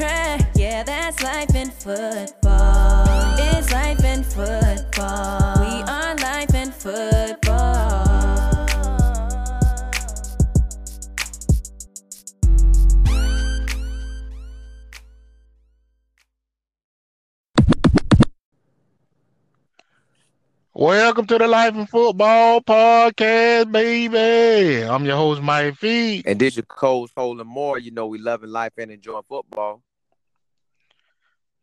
track. 0.00 0.40
Yeah, 0.56 0.82
that's 0.82 1.22
life 1.22 1.54
in 1.54 1.70
football. 1.70 3.34
It's 3.38 3.70
life 3.72 4.02
in 4.04 4.24
football. 4.24 5.60
We 5.60 5.82
are 5.82 6.14
life 6.16 6.54
in 6.54 6.72
football. 6.72 8.06
Welcome 20.72 21.26
to 21.26 21.36
the 21.36 21.46
Life 21.46 21.74
in 21.74 21.86
Football 21.86 22.62
podcast, 22.62 23.70
baby. 23.70 24.82
I'm 24.82 25.04
your 25.04 25.16
host, 25.16 25.42
Mike 25.42 25.76
Fee. 25.76 26.22
And 26.24 26.38
this 26.38 26.56
your 26.56 26.64
coach 26.64 27.10
holding 27.14 27.46
more. 27.46 27.78
You 27.78 27.90
know 27.90 28.06
we 28.06 28.18
loving 28.18 28.48
life 28.48 28.72
and 28.78 28.90
enjoying 28.90 29.24
football. 29.28 29.82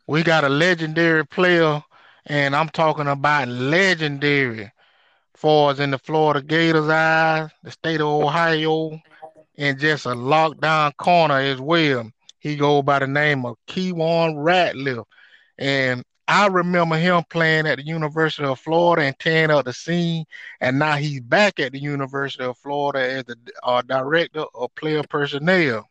We 0.10 0.24
got 0.24 0.46
a 0.46 0.50
legendary 0.50 1.26
player, 1.26 1.84
and 2.26 2.56
I'm 2.56 2.70
talking 2.70 3.08
about 3.08 3.50
legendary 3.50 4.72
far 5.36 5.72
as 5.72 5.82
in 5.82 5.92
the 5.92 5.98
Florida 6.00 6.42
Gators' 6.42 6.88
eyes, 6.88 7.50
the 7.62 7.72
state 7.72 8.00
of 8.00 8.08
Ohio, 8.08 9.00
and 9.58 9.78
just 9.78 10.06
a 10.06 10.16
lockdown 10.16 10.96
corner 10.96 11.40
as 11.40 11.60
well. 11.60 12.10
He 12.40 12.56
go 12.56 12.82
by 12.82 13.00
the 13.00 13.08
name 13.08 13.46
of 13.46 13.58
Keiwan 13.68 14.36
Ratliff. 14.36 15.04
And 15.58 16.04
I 16.26 16.48
remember 16.48 16.98
him 16.98 17.24
playing 17.30 17.68
at 17.68 17.80
the 17.80 17.86
University 17.86 18.46
of 18.48 18.60
Florida 18.62 19.04
and 19.06 19.20
tearing 19.20 19.52
up 19.52 19.66
the 19.66 19.74
scene, 19.74 20.24
and 20.62 20.80
now 20.80 20.96
he's 20.96 21.20
back 21.20 21.60
at 21.60 21.74
the 21.74 21.80
University 21.80 22.46
of 22.46 22.58
Florida 22.58 23.00
as 23.00 23.26
the 23.26 23.36
uh, 23.62 23.82
director 23.82 24.46
of 24.56 24.74
player 24.76 25.04
personnel. 25.04 25.86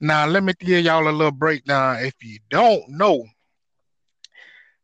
Now, 0.00 0.26
let 0.26 0.42
me 0.42 0.54
give 0.58 0.86
y'all 0.86 1.06
a 1.06 1.10
little 1.10 1.30
breakdown. 1.30 2.02
If 2.02 2.14
you 2.22 2.38
don't 2.48 2.88
know, 2.88 3.26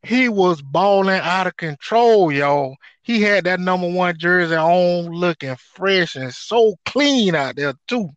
he 0.03 0.29
was 0.29 0.63
balling 0.63 1.21
out 1.21 1.47
of 1.47 1.57
control, 1.57 2.33
y'all. 2.33 2.77
He 3.03 3.23
had 3.23 3.45
that 3.45 3.61
number 3.61 3.89
one 3.91 4.17
jersey 4.19 4.55
on, 4.55 5.07
looking 5.07 5.57
fresh 5.57 6.15
and 6.17 6.33
so 6.33 6.77
clean 6.85 7.35
out 7.35 7.57
there 7.57 7.75
too. 7.87 8.11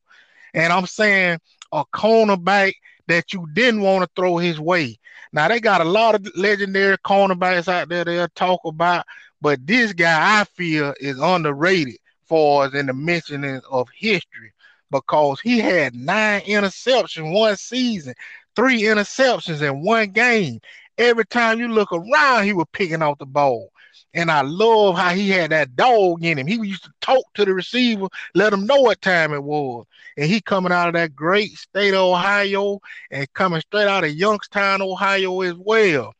And 0.53 0.71
I'm 0.71 0.85
saying 0.85 1.39
a 1.71 1.85
cornerback 1.85 2.73
that 3.07 3.33
you 3.33 3.47
didn't 3.53 3.81
want 3.81 4.03
to 4.03 4.09
throw 4.15 4.37
his 4.37 4.59
way. 4.59 4.97
Now 5.33 5.47
they 5.47 5.59
got 5.59 5.81
a 5.81 5.85
lot 5.85 6.15
of 6.15 6.29
legendary 6.35 6.97
cornerbacks 6.99 7.67
out 7.67 7.89
there 7.89 8.03
they'll 8.03 8.27
talk 8.35 8.61
about, 8.65 9.05
but 9.41 9.65
this 9.65 9.93
guy 9.93 10.41
I 10.41 10.43
feel 10.43 10.93
is 10.99 11.19
underrated 11.19 11.97
for 12.25 12.65
us 12.65 12.73
in 12.73 12.85
the 12.87 12.93
mentioning 12.93 13.61
of 13.69 13.89
history 13.95 14.53
because 14.91 15.39
he 15.39 15.59
had 15.59 15.95
nine 15.95 16.41
interceptions 16.41 17.33
one 17.33 17.55
season, 17.55 18.13
three 18.55 18.81
interceptions 18.81 19.61
in 19.61 19.83
one 19.83 20.11
game. 20.11 20.59
Every 21.01 21.25
time 21.25 21.59
you 21.59 21.67
look 21.67 21.91
around, 21.91 22.43
he 22.43 22.53
was 22.53 22.67
picking 22.73 23.01
off 23.01 23.17
the 23.17 23.25
ball. 23.25 23.71
And 24.13 24.29
I 24.29 24.41
love 24.41 24.95
how 24.95 25.09
he 25.09 25.29
had 25.29 25.49
that 25.49 25.75
dog 25.75 26.23
in 26.23 26.37
him. 26.37 26.45
He 26.45 26.55
used 26.55 26.83
to 26.83 26.91
talk 27.01 27.23
to 27.33 27.43
the 27.43 27.55
receiver, 27.55 28.07
let 28.35 28.53
him 28.53 28.67
know 28.67 28.81
what 28.81 29.01
time 29.01 29.33
it 29.33 29.43
was. 29.43 29.87
And 30.15 30.29
he 30.29 30.41
coming 30.41 30.71
out 30.71 30.89
of 30.89 30.93
that 30.93 31.15
great 31.15 31.57
state 31.57 31.95
of 31.95 32.01
Ohio 32.01 32.79
and 33.09 33.33
coming 33.33 33.61
straight 33.61 33.87
out 33.87 34.03
of 34.03 34.13
Youngstown, 34.13 34.83
Ohio 34.83 35.41
as 35.41 35.55
well. 35.55 36.13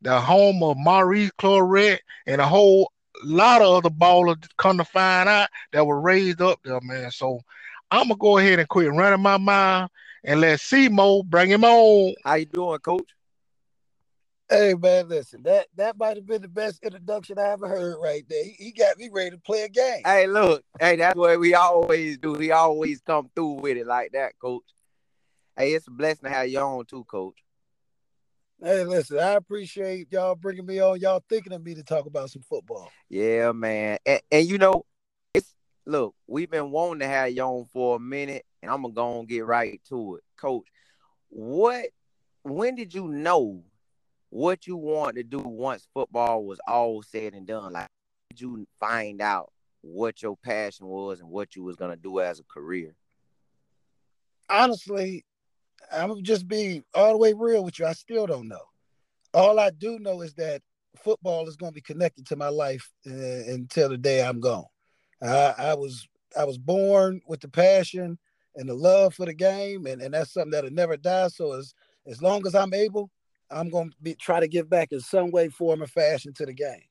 The 0.00 0.18
home 0.18 0.62
of 0.62 0.78
Maurice 0.78 1.32
Clarett 1.38 1.98
and 2.26 2.40
a 2.40 2.46
whole 2.46 2.90
lot 3.24 3.60
of 3.60 3.74
other 3.74 3.94
ballers 3.94 4.42
come 4.56 4.78
to 4.78 4.84
find 4.86 5.28
out 5.28 5.50
that 5.72 5.86
were 5.86 6.00
raised 6.00 6.40
up 6.40 6.60
there, 6.64 6.80
man. 6.80 7.10
So 7.10 7.40
I'm 7.90 8.04
gonna 8.08 8.16
go 8.16 8.38
ahead 8.38 8.58
and 8.58 8.68
quit 8.68 8.90
running 8.90 9.20
my 9.20 9.36
mouth 9.36 9.90
and 10.24 10.40
let 10.40 10.60
Simo 10.60 11.22
bring 11.26 11.50
him 11.50 11.64
on. 11.64 12.14
How 12.24 12.34
you 12.34 12.46
doing, 12.46 12.78
coach? 12.78 13.14
Hey 14.54 14.74
man, 14.74 15.08
listen, 15.08 15.42
that 15.42 15.66
that 15.74 15.98
might 15.98 16.16
have 16.16 16.26
been 16.26 16.40
the 16.40 16.46
best 16.46 16.78
introduction 16.84 17.40
I 17.40 17.48
ever 17.48 17.66
heard 17.66 17.96
right 18.00 18.24
there. 18.28 18.44
He, 18.44 18.52
he 18.52 18.70
got 18.70 18.96
me 18.96 19.10
ready 19.12 19.30
to 19.30 19.38
play 19.38 19.62
a 19.62 19.68
game. 19.68 20.02
Hey, 20.04 20.28
look, 20.28 20.62
hey, 20.78 20.94
that's 20.94 21.16
what 21.16 21.40
we 21.40 21.56
always 21.56 22.18
do. 22.18 22.34
We 22.34 22.52
always 22.52 23.00
come 23.00 23.32
through 23.34 23.54
with 23.54 23.76
it 23.76 23.86
like 23.88 24.12
that, 24.12 24.38
coach. 24.38 24.62
Hey, 25.56 25.72
it's 25.72 25.88
a 25.88 25.90
blessing 25.90 26.28
to 26.28 26.30
have 26.30 26.46
you 26.46 26.60
on 26.60 26.86
too, 26.86 27.02
coach. 27.02 27.34
Hey, 28.62 28.84
listen, 28.84 29.18
I 29.18 29.32
appreciate 29.32 30.12
y'all 30.12 30.36
bringing 30.36 30.66
me 30.66 30.78
on. 30.78 31.00
Y'all 31.00 31.24
thinking 31.28 31.52
of 31.52 31.64
me 31.64 31.74
to 31.74 31.82
talk 31.82 32.06
about 32.06 32.30
some 32.30 32.42
football. 32.42 32.88
Yeah, 33.08 33.50
man. 33.50 33.98
And, 34.06 34.20
and 34.30 34.48
you 34.48 34.58
know, 34.58 34.84
it's 35.34 35.52
look, 35.84 36.14
we've 36.28 36.50
been 36.50 36.70
wanting 36.70 37.00
to 37.00 37.08
have 37.08 37.32
you 37.32 37.42
on 37.42 37.64
for 37.72 37.96
a 37.96 38.00
minute, 38.00 38.46
and 38.62 38.70
I'm 38.70 38.82
gonna 38.82 38.94
go 38.94 39.18
and 39.18 39.28
get 39.28 39.46
right 39.46 39.80
to 39.88 40.14
it, 40.14 40.22
coach. 40.36 40.68
What? 41.28 41.86
When 42.44 42.76
did 42.76 42.94
you 42.94 43.08
know? 43.08 43.64
What 44.34 44.66
you 44.66 44.76
want 44.76 45.14
to 45.14 45.22
do 45.22 45.38
once 45.38 45.86
football 45.94 46.44
was 46.44 46.58
all 46.66 47.04
said 47.04 47.34
and 47.34 47.46
done? 47.46 47.72
Like, 47.72 47.86
did 48.30 48.40
you 48.40 48.66
find 48.80 49.20
out 49.20 49.52
what 49.80 50.22
your 50.22 50.36
passion 50.36 50.88
was 50.88 51.20
and 51.20 51.30
what 51.30 51.54
you 51.54 51.62
was 51.62 51.76
gonna 51.76 51.94
do 51.94 52.18
as 52.18 52.40
a 52.40 52.44
career? 52.44 52.96
Honestly, 54.50 55.24
I'm 55.92 56.20
just 56.24 56.48
be 56.48 56.82
all 56.94 57.12
the 57.12 57.18
way 57.18 57.32
real 57.32 57.62
with 57.62 57.78
you. 57.78 57.86
I 57.86 57.92
still 57.92 58.26
don't 58.26 58.48
know. 58.48 58.64
All 59.32 59.60
I 59.60 59.70
do 59.70 60.00
know 60.00 60.20
is 60.22 60.34
that 60.34 60.62
football 60.96 61.46
is 61.46 61.56
gonna 61.56 61.70
be 61.70 61.80
connected 61.80 62.26
to 62.26 62.36
my 62.36 62.48
life 62.48 62.90
uh, 63.06 63.12
until 63.12 63.88
the 63.88 63.98
day 63.98 64.20
I'm 64.20 64.40
gone. 64.40 64.66
I, 65.22 65.54
I 65.58 65.74
was 65.74 66.08
I 66.36 66.42
was 66.42 66.58
born 66.58 67.20
with 67.28 67.40
the 67.40 67.48
passion 67.48 68.18
and 68.56 68.68
the 68.68 68.74
love 68.74 69.14
for 69.14 69.26
the 69.26 69.34
game, 69.34 69.86
and, 69.86 70.02
and 70.02 70.12
that's 70.12 70.32
something 70.32 70.50
that'll 70.50 70.70
never 70.70 70.96
die. 70.96 71.28
So 71.28 71.52
as 71.52 71.72
as 72.08 72.20
long 72.20 72.44
as 72.48 72.56
I'm 72.56 72.74
able, 72.74 73.10
I'm 73.54 73.70
going 73.70 73.90
to 73.90 73.96
be 74.02 74.14
try 74.14 74.40
to 74.40 74.48
give 74.48 74.68
back 74.68 74.92
in 74.92 75.00
some 75.00 75.30
way, 75.30 75.48
form, 75.48 75.82
or 75.82 75.86
fashion 75.86 76.32
to 76.34 76.46
the 76.46 76.52
game. 76.52 76.82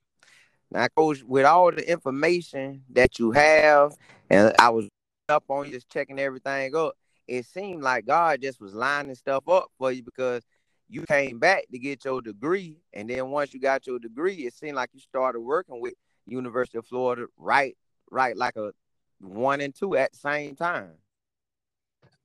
Now, 0.70 0.88
coach, 0.96 1.22
with 1.22 1.44
all 1.44 1.70
the 1.70 1.88
information 1.88 2.82
that 2.90 3.18
you 3.18 3.32
have, 3.32 3.94
and 4.30 4.52
I 4.58 4.70
was 4.70 4.88
up 5.28 5.44
on 5.48 5.66
you 5.66 5.72
just 5.72 5.90
checking 5.90 6.18
everything 6.18 6.74
up, 6.74 6.94
it 7.28 7.46
seemed 7.46 7.82
like 7.82 8.06
God 8.06 8.40
just 8.42 8.60
was 8.60 8.74
lining 8.74 9.14
stuff 9.14 9.48
up 9.48 9.66
for 9.78 9.92
you 9.92 10.02
because 10.02 10.42
you 10.88 11.02
came 11.02 11.38
back 11.38 11.64
to 11.70 11.78
get 11.78 12.04
your 12.04 12.20
degree, 12.22 12.78
and 12.92 13.08
then 13.08 13.30
once 13.30 13.54
you 13.54 13.60
got 13.60 13.86
your 13.86 13.98
degree, 13.98 14.46
it 14.46 14.54
seemed 14.54 14.76
like 14.76 14.90
you 14.92 15.00
started 15.00 15.40
working 15.40 15.80
with 15.80 15.94
University 16.26 16.78
of 16.78 16.86
Florida, 16.86 17.26
right, 17.36 17.76
right, 18.10 18.36
like 18.36 18.56
a 18.56 18.72
one 19.20 19.60
and 19.60 19.74
two 19.74 19.96
at 19.96 20.12
the 20.12 20.18
same 20.18 20.56
time. 20.56 20.92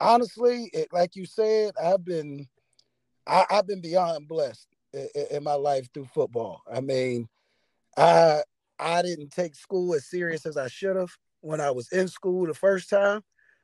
Honestly, 0.01 0.69
it, 0.73 0.87
like 0.93 1.15
you 1.15 1.25
said, 1.25 1.73
I've 1.81 2.05
been 2.05 2.47
I, 3.29 3.45
have 3.55 3.67
been 3.67 3.81
beyond 3.81 4.27
blessed 4.27 4.67
in, 4.93 5.07
in, 5.31 5.43
my 5.43 5.53
life 5.53 5.87
through 5.93 6.07
football. 6.13 6.61
I 6.71 6.81
mean, 6.81 7.27
I 7.95 8.41
I 8.79 9.01
didn't 9.01 9.31
take 9.31 9.55
school 9.55 9.93
as 9.93 10.09
serious 10.09 10.45
as 10.45 10.57
I 10.57 10.67
should 10.67 10.95
have 10.95 11.11
when 11.41 11.61
I 11.61 11.71
was 11.71 11.91
in 11.91 12.07
school 12.07 12.47
the 12.47 12.53
first 12.53 12.89
time, 12.89 13.21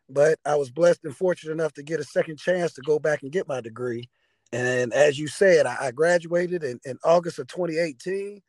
but 0.10 0.40
I 0.46 0.56
was 0.56 0.70
blessed 0.70 1.02
and 1.04 1.16
fortunate 1.16 1.54
enough 1.54 1.74
to 1.74 1.84
get 1.84 2.00
a 2.00 2.04
second 2.04 2.38
chance 2.38 2.74
to 2.74 2.82
go 2.82 3.00
back 3.00 3.24
and 3.24 3.32
get 3.32 3.48
my 3.48 3.62
degree. 3.62 4.10
And 4.52 4.94
as 4.94 5.18
you 5.18 5.28
said, 5.28 5.66
I, 5.66 5.92
graduated 5.92 6.64
in, 6.64 6.80
in 6.86 6.98
August 7.04 7.40
of 7.40 7.48
2018. 7.48 8.42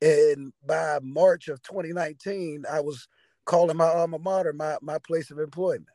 And 0.00 0.52
by 0.64 1.00
March 1.02 1.48
of 1.48 1.60
2019, 1.62 2.64
I 2.70 2.80
was 2.80 3.08
calling 3.44 3.76
my 3.76 3.86
alma 3.88 4.18
mater 4.18 4.52
my, 4.52 4.76
my 4.80 4.98
place 4.98 5.30
of 5.30 5.38
employment. 5.38 5.88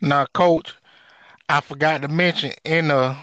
Now, 0.00 0.26
coach, 0.32 0.74
I 1.52 1.60
forgot 1.60 2.00
to 2.00 2.08
mention 2.08 2.52
in 2.64 2.88
the 2.88 3.14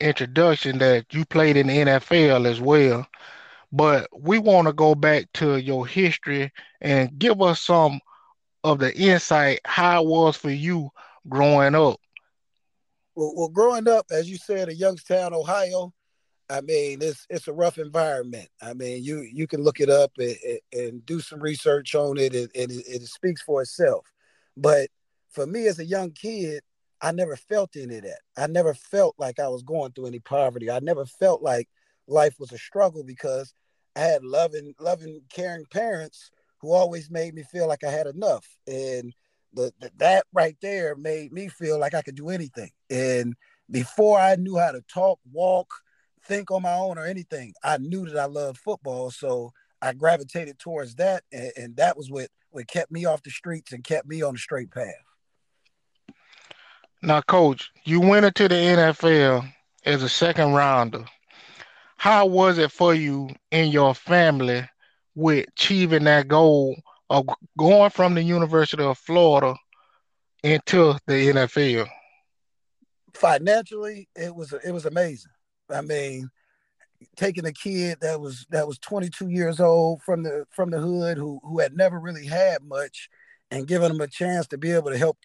introduction 0.00 0.78
that 0.78 1.12
you 1.12 1.26
played 1.26 1.58
in 1.58 1.66
the 1.66 1.76
NFL 1.76 2.46
as 2.46 2.62
well. 2.62 3.06
But 3.70 4.08
we 4.18 4.38
want 4.38 4.68
to 4.68 4.72
go 4.72 4.94
back 4.94 5.26
to 5.34 5.58
your 5.58 5.86
history 5.86 6.50
and 6.80 7.18
give 7.18 7.42
us 7.42 7.60
some 7.60 8.00
of 8.64 8.78
the 8.78 8.96
insight 8.96 9.60
how 9.66 10.02
it 10.02 10.08
was 10.08 10.34
for 10.34 10.48
you 10.48 10.88
growing 11.28 11.74
up. 11.74 12.00
Well, 13.14 13.34
well, 13.36 13.50
growing 13.50 13.86
up, 13.86 14.06
as 14.10 14.30
you 14.30 14.38
said, 14.38 14.70
in 14.70 14.78
Youngstown, 14.78 15.34
Ohio, 15.34 15.92
I 16.48 16.62
mean, 16.62 17.00
it's 17.02 17.26
it's 17.28 17.48
a 17.48 17.52
rough 17.52 17.76
environment. 17.76 18.48
I 18.62 18.72
mean, 18.72 19.04
you 19.04 19.28
you 19.30 19.46
can 19.46 19.62
look 19.62 19.80
it 19.80 19.90
up 19.90 20.12
and, 20.16 20.36
and 20.72 21.04
do 21.04 21.20
some 21.20 21.40
research 21.40 21.94
on 21.94 22.16
it, 22.16 22.34
and, 22.34 22.48
and 22.54 22.72
it, 22.72 22.84
it 22.88 23.02
speaks 23.02 23.42
for 23.42 23.60
itself. 23.60 24.06
But 24.56 24.88
for 25.28 25.46
me 25.46 25.66
as 25.66 25.78
a 25.78 25.84
young 25.84 26.12
kid, 26.12 26.62
I 27.00 27.12
never 27.12 27.36
felt 27.36 27.76
any 27.76 27.96
of 27.96 28.02
that. 28.02 28.20
I 28.36 28.46
never 28.46 28.74
felt 28.74 29.14
like 29.18 29.38
I 29.38 29.48
was 29.48 29.62
going 29.62 29.92
through 29.92 30.06
any 30.06 30.18
poverty. 30.18 30.70
I 30.70 30.80
never 30.80 31.04
felt 31.06 31.42
like 31.42 31.68
life 32.06 32.34
was 32.38 32.52
a 32.52 32.58
struggle 32.58 33.04
because 33.04 33.54
I 33.94 34.00
had 34.00 34.24
loving, 34.24 34.74
loving, 34.80 35.22
caring 35.30 35.64
parents 35.66 36.30
who 36.60 36.72
always 36.72 37.10
made 37.10 37.34
me 37.34 37.44
feel 37.44 37.68
like 37.68 37.84
I 37.84 37.90
had 37.90 38.06
enough. 38.06 38.46
And 38.66 39.14
the, 39.52 39.72
the, 39.80 39.90
that 39.98 40.26
right 40.32 40.56
there 40.60 40.96
made 40.96 41.32
me 41.32 41.48
feel 41.48 41.78
like 41.78 41.94
I 41.94 42.02
could 42.02 42.16
do 42.16 42.30
anything. 42.30 42.70
And 42.90 43.34
before 43.70 44.18
I 44.18 44.36
knew 44.36 44.58
how 44.58 44.72
to 44.72 44.82
talk, 44.92 45.20
walk, 45.32 45.68
think 46.24 46.50
on 46.50 46.62
my 46.62 46.74
own 46.74 46.98
or 46.98 47.06
anything, 47.06 47.54
I 47.62 47.78
knew 47.78 48.06
that 48.08 48.18
I 48.18 48.26
loved 48.26 48.58
football. 48.58 49.10
So 49.10 49.52
I 49.80 49.92
gravitated 49.92 50.58
towards 50.58 50.96
that, 50.96 51.24
and, 51.32 51.52
and 51.56 51.76
that 51.76 51.96
was 51.96 52.10
what 52.10 52.28
what 52.50 52.66
kept 52.66 52.90
me 52.90 53.04
off 53.04 53.22
the 53.22 53.30
streets 53.30 53.72
and 53.72 53.84
kept 53.84 54.08
me 54.08 54.22
on 54.22 54.34
the 54.34 54.38
straight 54.38 54.70
path. 54.70 55.07
Now, 57.02 57.20
coach, 57.20 57.70
you 57.84 58.00
went 58.00 58.26
into 58.26 58.48
the 58.48 58.54
NFL 58.54 59.48
as 59.84 60.02
a 60.02 60.08
second 60.08 60.52
rounder. 60.52 61.04
How 61.96 62.26
was 62.26 62.58
it 62.58 62.72
for 62.72 62.94
you 62.94 63.30
and 63.52 63.72
your 63.72 63.94
family 63.94 64.68
with 65.14 65.48
achieving 65.48 66.04
that 66.04 66.28
goal 66.28 66.76
of 67.10 67.26
going 67.56 67.90
from 67.90 68.14
the 68.14 68.22
University 68.22 68.82
of 68.82 68.98
Florida 68.98 69.54
into 70.42 70.94
the 71.06 71.28
NFL? 71.28 71.88
Financially, 73.14 74.08
it 74.14 74.34
was 74.34 74.52
it 74.64 74.70
was 74.70 74.86
amazing. 74.86 75.32
I 75.70 75.80
mean, 75.80 76.30
taking 77.16 77.46
a 77.46 77.52
kid 77.52 77.98
that 78.00 78.20
was 78.20 78.46
that 78.50 78.66
was 78.66 78.78
22 78.78 79.28
years 79.28 79.60
old 79.60 80.02
from 80.02 80.22
the 80.22 80.46
from 80.50 80.70
the 80.70 80.78
hood 80.78 81.16
who 81.16 81.40
who 81.42 81.58
had 81.60 81.76
never 81.76 81.98
really 81.98 82.26
had 82.26 82.62
much 82.62 83.08
and 83.50 83.66
giving 83.66 83.90
him 83.90 84.00
a 84.00 84.06
chance 84.06 84.46
to 84.48 84.58
be 84.58 84.72
able 84.72 84.90
to 84.90 84.98
help 84.98 85.18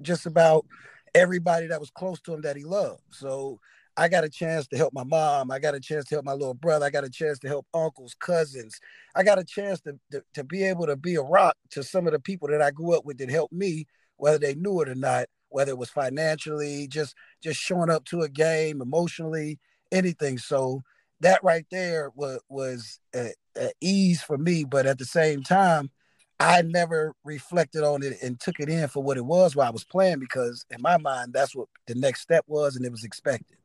just 0.00 0.26
about 0.26 0.66
everybody 1.16 1.66
that 1.66 1.80
was 1.80 1.90
close 1.90 2.20
to 2.20 2.34
him 2.34 2.42
that 2.42 2.56
he 2.56 2.62
loved. 2.62 3.00
So 3.10 3.58
I 3.96 4.08
got 4.08 4.24
a 4.24 4.28
chance 4.28 4.66
to 4.68 4.76
help 4.76 4.92
my 4.92 5.04
mom. 5.04 5.50
I 5.50 5.58
got 5.58 5.74
a 5.74 5.80
chance 5.80 6.04
to 6.06 6.16
help 6.16 6.26
my 6.26 6.34
little 6.34 6.54
brother. 6.54 6.84
I 6.84 6.90
got 6.90 7.04
a 7.04 7.10
chance 7.10 7.38
to 7.40 7.48
help 7.48 7.66
uncles, 7.72 8.14
cousins. 8.20 8.78
I 9.14 9.22
got 9.22 9.38
a 9.38 9.44
chance 9.44 9.80
to, 9.80 9.98
to, 10.12 10.22
to 10.34 10.44
be 10.44 10.62
able 10.64 10.86
to 10.86 10.96
be 10.96 11.14
a 11.14 11.22
rock 11.22 11.56
to 11.70 11.82
some 11.82 12.06
of 12.06 12.12
the 12.12 12.20
people 12.20 12.48
that 12.48 12.60
I 12.60 12.70
grew 12.70 12.94
up 12.94 13.06
with 13.06 13.16
that 13.18 13.30
helped 13.30 13.54
me, 13.54 13.86
whether 14.18 14.38
they 14.38 14.54
knew 14.54 14.82
it 14.82 14.90
or 14.90 14.94
not, 14.94 15.26
whether 15.48 15.70
it 15.70 15.78
was 15.78 15.88
financially, 15.88 16.86
just 16.86 17.14
just 17.42 17.58
showing 17.58 17.88
up 17.88 18.04
to 18.06 18.20
a 18.20 18.28
game, 18.28 18.82
emotionally, 18.82 19.58
anything. 19.90 20.36
So 20.36 20.82
that 21.20 21.42
right 21.42 21.64
there 21.70 22.10
was 22.14 22.40
was 22.50 23.00
a, 23.14 23.32
a 23.56 23.70
ease 23.80 24.22
for 24.22 24.36
me, 24.36 24.64
but 24.64 24.84
at 24.84 24.98
the 24.98 25.06
same 25.06 25.42
time, 25.42 25.90
I 26.38 26.62
never 26.62 27.14
reflected 27.24 27.82
on 27.82 28.02
it 28.02 28.18
and 28.22 28.38
took 28.38 28.60
it 28.60 28.68
in 28.68 28.88
for 28.88 29.02
what 29.02 29.16
it 29.16 29.24
was 29.24 29.56
while 29.56 29.68
I 29.68 29.70
was 29.70 29.84
playing 29.84 30.18
because 30.18 30.66
in 30.70 30.82
my 30.82 30.98
mind 30.98 31.32
that's 31.32 31.54
what 31.54 31.68
the 31.86 31.94
next 31.94 32.20
step 32.20 32.44
was 32.46 32.76
and 32.76 32.84
it 32.84 32.92
was 32.92 33.04
expected. 33.04 33.56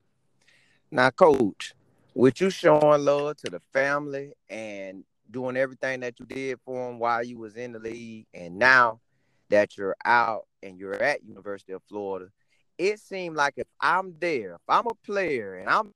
Now, 0.89 1.09
coach, 1.09 1.73
with 2.13 2.39
you 2.41 2.49
showing 2.49 3.05
love 3.05 3.37
to 3.37 3.49
the 3.49 3.61
family 3.73 4.33
and 4.49 5.03
doing 5.29 5.57
everything 5.57 6.01
that 6.01 6.19
you 6.19 6.25
did 6.25 6.59
for 6.65 6.87
them 6.87 6.99
while 6.99 7.23
you 7.23 7.37
was 7.37 7.55
in 7.55 7.71
the 7.71 7.79
league, 7.79 8.27
and 8.33 8.57
now 8.59 8.99
that 9.49 9.77
you're 9.77 9.95
out 10.03 10.47
and 10.61 10.77
you're 10.77 11.01
at 11.01 11.23
University 11.23 11.71
of 11.73 11.81
Florida, 11.87 12.29
it 12.77 12.99
seemed 12.99 13.35
like 13.35 13.53
if 13.57 13.67
I'm 13.79 14.15
there, 14.19 14.55
if 14.55 14.61
I'm 14.67 14.87
a 14.87 14.95
player 15.05 15.55
and 15.55 15.69
I'm 15.69 15.93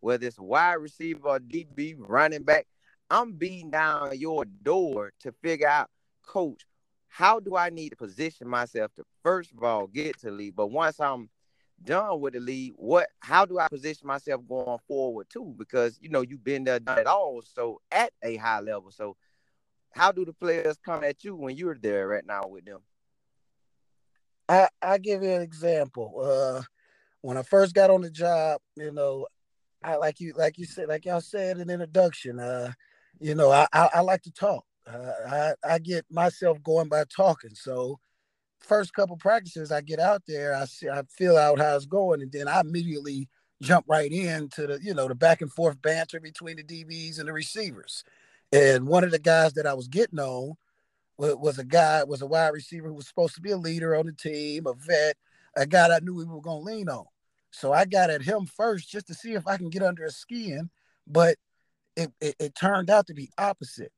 whether 0.00 0.26
it's 0.26 0.38
wide 0.38 0.74
receiver 0.74 1.28
or 1.28 1.38
DB 1.38 1.94
running 1.98 2.42
back, 2.42 2.66
I'm 3.10 3.32
beating 3.32 3.70
down 3.70 4.16
your 4.18 4.44
door 4.44 5.12
to 5.20 5.32
figure 5.42 5.68
out, 5.68 5.88
coach, 6.24 6.62
how 7.08 7.40
do 7.40 7.56
I 7.56 7.70
need 7.70 7.90
to 7.90 7.96
position 7.96 8.48
myself 8.48 8.92
to 8.94 9.04
first 9.22 9.52
of 9.52 9.62
all 9.64 9.88
get 9.88 10.20
to 10.20 10.30
lead? 10.30 10.54
But 10.54 10.68
once 10.68 11.00
I'm 11.00 11.28
done 11.82 12.20
with 12.20 12.34
the 12.34 12.40
lead, 12.40 12.74
what 12.76 13.08
how 13.18 13.44
do 13.44 13.58
I 13.58 13.68
position 13.68 14.06
myself 14.06 14.42
going 14.48 14.78
forward 14.86 15.26
too? 15.28 15.54
Because 15.58 15.98
you 16.00 16.08
know 16.08 16.20
you've 16.20 16.44
been 16.44 16.62
there 16.64 16.78
done 16.78 16.98
it 16.98 17.06
all, 17.08 17.42
so 17.42 17.80
at 17.90 18.12
a 18.22 18.36
high 18.36 18.60
level. 18.60 18.92
So 18.92 19.16
how 19.92 20.12
do 20.12 20.24
the 20.24 20.32
players 20.32 20.76
come 20.84 21.02
at 21.02 21.24
you 21.24 21.34
when 21.34 21.56
you're 21.56 21.78
there 21.78 22.06
right 22.06 22.24
now 22.24 22.46
with 22.46 22.64
them? 22.64 22.80
I 24.48 24.68
I 24.80 24.98
give 24.98 25.24
you 25.24 25.30
an 25.30 25.42
example. 25.42 26.20
Uh 26.22 26.62
when 27.22 27.36
I 27.36 27.42
first 27.42 27.74
got 27.74 27.90
on 27.90 28.02
the 28.02 28.10
job, 28.10 28.60
you 28.76 28.92
know, 28.92 29.26
I 29.82 29.96
like 29.96 30.20
you 30.20 30.32
like 30.36 30.58
you 30.58 30.64
said 30.64 30.88
like 30.88 31.04
y'all 31.04 31.20
said 31.20 31.58
in 31.58 31.70
introduction. 31.70 32.38
Uh, 32.38 32.72
you 33.18 33.34
know, 33.34 33.50
I 33.50 33.66
I, 33.72 33.88
I 33.94 34.00
like 34.00 34.22
to 34.22 34.32
talk. 34.32 34.64
Uh, 34.86 35.12
I 35.28 35.54
I 35.64 35.78
get 35.78 36.04
myself 36.10 36.62
going 36.62 36.88
by 36.88 37.04
talking. 37.04 37.54
So 37.54 37.98
first 38.60 38.94
couple 38.94 39.16
practices, 39.16 39.72
I 39.72 39.80
get 39.80 39.98
out 39.98 40.22
there, 40.26 40.54
I 40.54 40.64
see, 40.66 40.88
I 40.88 41.02
feel 41.10 41.36
out 41.36 41.58
how 41.58 41.76
it's 41.76 41.86
going, 41.86 42.22
and 42.22 42.30
then 42.30 42.48
I 42.48 42.60
immediately 42.60 43.28
jump 43.62 43.84
right 43.88 44.10
into 44.10 44.66
the 44.66 44.78
you 44.82 44.94
know 44.94 45.08
the 45.08 45.14
back 45.14 45.42
and 45.42 45.52
forth 45.52 45.80
banter 45.82 46.20
between 46.20 46.56
the 46.56 46.64
DBs 46.64 47.18
and 47.18 47.28
the 47.28 47.32
receivers. 47.32 48.04
And 48.52 48.86
one 48.86 49.04
of 49.04 49.10
the 49.12 49.18
guys 49.18 49.52
that 49.54 49.66
I 49.66 49.74
was 49.74 49.86
getting 49.86 50.18
on 50.18 50.54
was, 51.18 51.36
was 51.36 51.58
a 51.58 51.64
guy 51.64 52.04
was 52.04 52.22
a 52.22 52.26
wide 52.26 52.48
receiver 52.48 52.88
who 52.88 52.94
was 52.94 53.08
supposed 53.08 53.34
to 53.36 53.40
be 53.40 53.50
a 53.52 53.56
leader 53.56 53.94
on 53.94 54.06
the 54.06 54.12
team, 54.12 54.66
a 54.66 54.74
vet, 54.74 55.16
a 55.56 55.66
guy 55.66 55.94
I 55.94 56.00
knew 56.00 56.14
we 56.14 56.24
were 56.24 56.40
going 56.40 56.64
to 56.64 56.72
lean 56.72 56.88
on. 56.88 57.04
So 57.52 57.72
I 57.72 57.84
got 57.84 58.10
at 58.10 58.22
him 58.22 58.46
first 58.46 58.90
just 58.90 59.06
to 59.08 59.14
see 59.14 59.34
if 59.34 59.46
I 59.46 59.56
can 59.56 59.70
get 59.70 59.82
under 59.82 60.04
his 60.04 60.16
skin, 60.16 60.70
but 61.06 61.36
it, 61.96 62.10
it, 62.20 62.36
it 62.38 62.54
turned 62.54 62.90
out 62.90 63.06
to 63.08 63.14
be 63.14 63.30
opposite. 63.38 63.92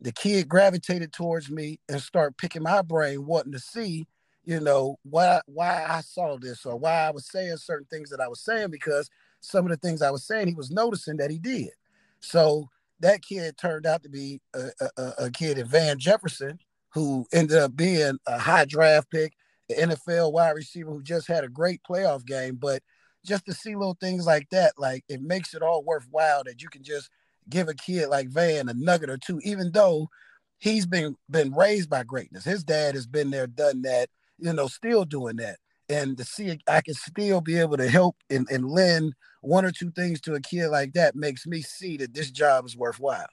The 0.00 0.12
kid 0.12 0.48
gravitated 0.48 1.12
towards 1.12 1.50
me 1.50 1.80
and 1.88 2.00
started 2.00 2.36
picking 2.36 2.62
my 2.62 2.82
brain, 2.82 3.26
wanting 3.26 3.52
to 3.52 3.58
see, 3.58 4.06
you 4.44 4.60
know, 4.60 4.96
why 5.02 5.40
why 5.46 5.84
I 5.88 6.00
saw 6.02 6.36
this 6.38 6.64
or 6.64 6.76
why 6.76 7.06
I 7.06 7.10
was 7.10 7.26
saying 7.26 7.56
certain 7.56 7.86
things 7.90 8.10
that 8.10 8.20
I 8.20 8.28
was 8.28 8.40
saying 8.40 8.70
because 8.70 9.10
some 9.40 9.66
of 9.66 9.70
the 9.70 9.76
things 9.76 10.02
I 10.02 10.10
was 10.10 10.24
saying 10.24 10.46
he 10.48 10.54
was 10.54 10.70
noticing 10.70 11.16
that 11.16 11.30
he 11.30 11.38
did. 11.38 11.70
So 12.20 12.68
that 13.00 13.22
kid 13.22 13.56
turned 13.56 13.86
out 13.86 14.02
to 14.04 14.08
be 14.08 14.40
a, 14.54 14.70
a, 14.96 15.12
a 15.18 15.30
kid 15.30 15.58
in 15.58 15.66
Van 15.66 15.98
Jefferson 15.98 16.58
who 16.90 17.26
ended 17.32 17.58
up 17.58 17.76
being 17.76 18.18
a 18.26 18.38
high 18.38 18.64
draft 18.64 19.10
pick 19.10 19.34
NFL 19.70 20.32
wide 20.32 20.50
receiver 20.50 20.90
who 20.90 21.02
just 21.02 21.28
had 21.28 21.44
a 21.44 21.48
great 21.48 21.80
playoff 21.88 22.24
game. 22.24 22.56
But 22.56 22.82
just 23.24 23.44
to 23.46 23.52
see 23.52 23.76
little 23.76 23.96
things 24.00 24.26
like 24.26 24.48
that, 24.50 24.72
like 24.78 25.04
it 25.08 25.20
makes 25.20 25.54
it 25.54 25.62
all 25.62 25.84
worthwhile 25.84 26.44
that 26.44 26.62
you 26.62 26.68
can 26.68 26.82
just 26.82 27.10
give 27.48 27.68
a 27.68 27.74
kid 27.74 28.08
like 28.08 28.28
Van 28.28 28.68
a 28.68 28.74
nugget 28.74 29.10
or 29.10 29.18
two, 29.18 29.40
even 29.42 29.70
though 29.72 30.08
he's 30.58 30.86
been 30.86 31.16
been 31.30 31.52
raised 31.52 31.90
by 31.90 32.04
greatness. 32.04 32.44
His 32.44 32.64
dad 32.64 32.94
has 32.94 33.06
been 33.06 33.30
there, 33.30 33.46
done 33.46 33.82
that, 33.82 34.08
you 34.38 34.52
know, 34.52 34.66
still 34.66 35.04
doing 35.04 35.36
that. 35.36 35.58
And 35.88 36.18
to 36.18 36.24
see 36.24 36.58
I 36.68 36.80
can 36.80 36.94
still 36.94 37.40
be 37.40 37.58
able 37.58 37.76
to 37.78 37.88
help 37.88 38.16
and, 38.28 38.46
and 38.50 38.68
lend 38.68 39.14
one 39.40 39.64
or 39.64 39.70
two 39.70 39.90
things 39.90 40.20
to 40.22 40.34
a 40.34 40.40
kid 40.40 40.68
like 40.68 40.92
that 40.94 41.16
makes 41.16 41.46
me 41.46 41.62
see 41.62 41.96
that 41.98 42.12
this 42.12 42.30
job 42.30 42.66
is 42.66 42.76
worthwhile. 42.76 43.26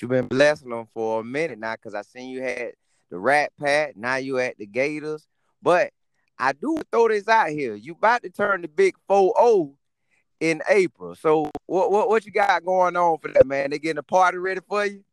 You've 0.00 0.10
been 0.10 0.28
blessing 0.28 0.70
them 0.70 0.86
for 0.94 1.20
a 1.20 1.24
minute 1.24 1.58
now 1.58 1.74
because 1.74 1.94
I 1.94 2.02
seen 2.02 2.30
you 2.30 2.42
had 2.42 2.72
the 3.10 3.18
Rat 3.18 3.52
Pack. 3.60 3.96
Now 3.96 4.16
you 4.16 4.38
at 4.38 4.56
the 4.56 4.66
Gators. 4.66 5.26
But 5.62 5.92
I 6.38 6.52
do 6.52 6.78
throw 6.90 7.08
this 7.08 7.28
out 7.28 7.50
here. 7.50 7.74
You 7.74 7.92
about 7.92 8.22
to 8.22 8.30
turn 8.30 8.62
the 8.62 8.68
big 8.68 8.94
4-0 9.10 9.74
in 10.40 10.62
April. 10.68 11.14
So 11.14 11.50
what, 11.66 11.92
what 11.92 12.08
what 12.08 12.24
you 12.24 12.32
got 12.32 12.64
going 12.64 12.96
on 12.96 13.18
for 13.18 13.28
that, 13.28 13.46
man? 13.46 13.70
They 13.70 13.78
getting 13.78 13.98
a 13.98 14.02
party 14.02 14.38
ready 14.38 14.60
for 14.66 14.84
you? 14.86 15.04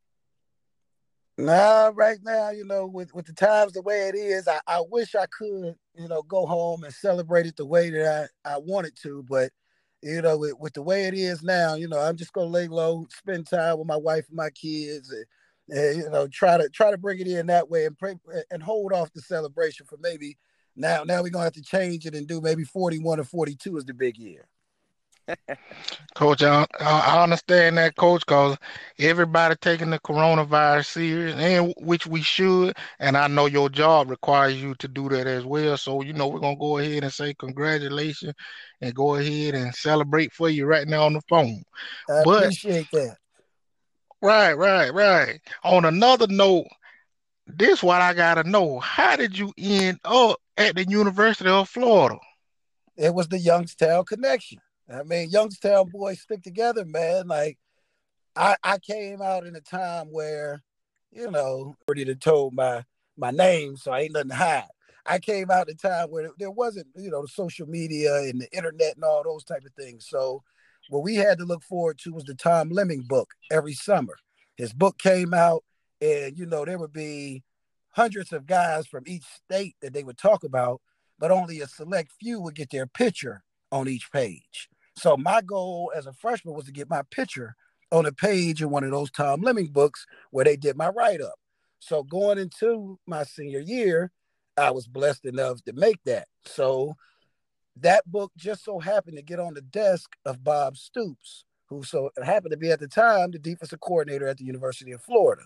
Nah, 1.40 1.92
right 1.94 2.18
now, 2.24 2.50
you 2.50 2.66
know, 2.66 2.88
with, 2.88 3.14
with 3.14 3.28
the 3.28 3.34
times 3.34 3.74
the 3.74 3.82
way 3.84 4.08
it 4.08 4.16
is, 4.16 4.48
I, 4.48 4.60
I 4.66 4.82
wish 4.90 5.14
I 5.14 5.28
could, 5.28 5.76
you 5.96 6.08
know, 6.08 6.24
go 6.24 6.48
home 6.48 6.84
and 6.84 6.92
celebrate 6.92 7.46
it 7.46 7.56
the 7.58 7.66
way 7.66 7.92
that 7.92 8.30
I, 8.44 8.54
I 8.54 8.58
wanted 8.58 8.96
to. 9.04 9.24
But, 9.30 9.52
you 10.02 10.24
know, 10.24 10.40
with, 10.40 10.56
with 10.60 10.74
the 10.74 10.82
way 10.82 11.04
it 11.06 11.14
is 11.14 11.44
now, 11.44 11.76
you 11.76 11.88
know, 11.88 12.00
I'm 12.00 12.18
just 12.18 12.34
gonna 12.34 12.48
lay 12.48 12.68
low, 12.68 13.06
spend 13.12 13.46
time 13.46 13.78
with 13.78 13.88
my 13.88 13.98
wife 13.98 14.26
and 14.30 14.38
my 14.38 14.50
kids 14.50 15.12
and 15.12 15.26
and, 15.70 15.98
you 15.98 16.10
know, 16.10 16.28
try 16.30 16.58
to 16.58 16.70
try 16.70 16.92
to 16.92 16.98
bring 16.98 17.20
it 17.20 17.28
in 17.28 17.48
that 17.48 17.70
way 17.70 17.86
and 17.86 17.98
pray 17.98 18.16
and 18.50 18.64
hold 18.64 18.94
off 18.94 19.12
the 19.14 19.22
celebration 19.22 19.86
for 19.86 19.98
maybe 20.02 20.38
now. 20.76 21.04
Now 21.04 21.22
we're 21.22 21.30
gonna 21.30 21.44
have 21.44 21.54
to 21.54 21.62
change 21.62 22.06
it 22.08 22.16
and 22.16 22.26
do 22.26 22.42
maybe 22.42 22.64
41 22.64 23.20
or 23.20 23.24
42 23.24 23.78
is 23.78 23.86
the 23.86 23.94
big 23.94 24.18
year. 24.18 24.48
Coach, 26.16 26.42
I, 26.44 26.66
I 26.80 27.24
understand 27.24 27.78
that, 27.78 27.96
Coach, 27.96 28.24
because 28.26 28.58
everybody 29.00 29.56
taking 29.62 29.90
the 29.90 30.00
coronavirus 30.00 30.86
serious, 30.86 31.36
and 31.36 31.74
which 31.78 32.08
we 32.08 32.22
should. 32.22 32.76
And 33.00 33.16
I 33.16 33.28
know 33.28 33.46
your 33.46 33.70
job 33.70 34.10
requires 34.10 34.62
you 34.62 34.74
to 34.76 34.88
do 34.88 35.10
that 35.10 35.28
as 35.28 35.46
well. 35.46 35.78
So, 35.78 36.02
you 36.02 36.14
know, 36.14 36.28
we're 36.28 36.40
going 36.40 36.56
to 36.56 36.60
go 36.60 36.78
ahead 36.78 37.04
and 37.04 37.14
say 37.14 37.34
congratulations 37.34 38.34
and 38.82 38.96
go 38.96 39.16
ahead 39.16 39.56
and 39.56 39.74
celebrate 39.76 40.34
for 40.34 40.50
you 40.50 40.66
right 40.66 40.88
now 40.88 41.06
on 41.06 41.14
the 41.14 41.22
phone. 41.30 41.62
I 42.10 42.24
but, 42.24 42.44
appreciate 42.44 42.88
that. 42.94 43.18
Right, 44.22 44.54
right, 44.54 44.94
right. 44.94 45.40
On 45.64 45.86
another 45.86 46.28
note, 46.28 46.66
this 47.46 47.84
what 47.84 48.02
I 48.02 48.14
gotta 48.14 48.44
know. 48.44 48.80
How 48.80 49.16
did 49.16 49.38
you 49.38 49.54
end 49.58 50.00
up 50.04 50.38
at 50.58 50.76
the 50.76 50.86
University 50.86 51.50
of 51.50 51.70
Florida? 51.70 52.18
It 52.98 53.14
was 53.14 53.28
the 53.28 53.38
Youngstown 53.38 54.04
connection. 54.06 54.60
I 54.90 55.04
mean, 55.04 55.30
Youngstown 55.30 55.90
boys 55.90 56.22
stick 56.22 56.44
together, 56.44 56.86
man. 56.86 57.28
Like 57.28 57.58
I, 58.36 58.56
I 58.64 58.78
came 58.78 59.22
out 59.22 59.46
in 59.46 59.56
a 59.56 59.62
time 59.62 60.08
where, 60.12 60.64
you 61.12 61.30
know, 61.30 61.76
already 61.88 62.14
told 62.16 62.54
my 62.54 62.84
my 63.18 63.32
name, 63.32 63.78
so 63.78 63.92
I 63.92 64.02
ain't 64.02 64.14
nothing 64.14 64.30
to 64.30 64.36
hide. 64.36 64.68
I 65.06 65.20
came 65.20 65.50
out 65.50 65.70
at 65.70 65.76
a 65.76 65.76
time 65.76 66.10
where 66.10 66.30
there 66.38 66.52
wasn't, 66.52 66.88
you 66.96 67.10
know, 67.10 67.22
the 67.22 67.28
social 67.30 67.66
media 67.68 68.14
and 68.16 68.42
the 68.42 68.52
internet 68.52 68.96
and 68.96 69.04
all 69.04 69.24
those 69.24 69.44
type 69.44 69.64
of 69.66 69.74
things. 69.74 70.08
So 70.08 70.44
what 70.90 71.04
we 71.04 71.16
had 71.16 71.38
to 71.40 71.46
look 71.46 71.64
forward 71.64 71.98
to 72.00 72.14
was 72.14 72.26
the 72.26 72.36
Tom 72.36 72.70
Lemming 72.70 73.04
book 73.08 73.34
every 73.52 73.74
summer. 73.74 74.18
His 74.56 74.74
book 74.74 74.98
came 74.98 75.34
out, 75.34 75.64
and 76.02 76.38
you 76.38 76.46
know, 76.46 76.66
there 76.66 76.78
would 76.78 76.94
be 76.94 77.44
hundreds 77.92 78.32
of 78.32 78.46
guys 78.46 78.86
from 78.86 79.04
each 79.08 79.24
state 79.24 79.76
that 79.82 79.94
they 79.94 80.04
would 80.04 80.18
talk 80.18 80.44
about, 80.44 80.82
but 81.18 81.32
only 81.32 81.62
a 81.62 81.68
select 81.68 82.12
few 82.20 82.40
would 82.42 82.56
get 82.56 82.70
their 82.70 82.86
picture 82.88 83.44
on 83.72 83.88
each 83.88 84.12
page. 84.12 84.70
So 84.98 85.16
my 85.16 85.42
goal 85.42 85.92
as 85.96 86.08
a 86.08 86.14
freshman 86.14 86.56
was 86.56 86.66
to 86.66 86.72
get 86.72 86.90
my 86.90 87.04
picture 87.12 87.56
on 87.92 88.08
a 88.08 88.12
page 88.12 88.62
in 88.62 88.72
one 88.72 88.84
of 88.84 88.92
those 88.92 89.12
Tom 89.12 89.42
Lemming 89.42 89.68
books 89.68 90.06
where 90.32 90.44
they 90.44 90.58
did 90.58 90.76
my 90.76 90.90
write-up. 90.90 91.36
So 91.80 92.04
going 92.04 92.40
into 92.40 93.00
my 93.06 93.24
senior 93.24 93.60
year, 93.60 94.12
I 94.58 94.72
was 94.72 94.88
blessed 94.88 95.26
enough 95.26 95.64
to 95.66 95.74
make 95.74 96.04
that. 96.06 96.28
So 96.46 96.96
that 97.76 98.10
book 98.10 98.32
just 98.36 98.66
so 98.66 98.80
happened 98.80 99.18
to 99.18 99.24
get 99.24 99.40
on 99.40 99.54
the 99.54 99.62
desk 99.62 100.10
of 100.26 100.44
Bob 100.44 100.76
Stoops, 100.76 101.46
who 101.68 101.84
so 101.84 102.10
happened 102.24 102.52
to 102.52 102.58
be 102.58 102.72
at 102.72 102.80
the 102.80 102.88
time 102.88 103.30
the 103.30 103.38
defensive 103.38 103.80
coordinator 103.80 104.28
at 104.28 104.38
the 104.38 104.46
University 104.46 104.94
of 104.94 105.02
Florida. 105.04 105.44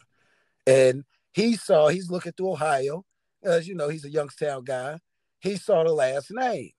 And 0.65 1.03
he 1.33 1.57
saw, 1.57 1.89
he's 1.89 2.09
looking 2.09 2.31
through 2.31 2.53
Ohio, 2.53 3.03
as 3.43 3.67
you 3.67 3.75
know, 3.75 3.89
he's 3.89 4.05
a 4.05 4.09
Youngstown 4.09 4.63
guy. 4.63 4.99
He 5.39 5.57
saw 5.57 5.83
the 5.83 5.91
last 5.91 6.31
name. 6.31 6.71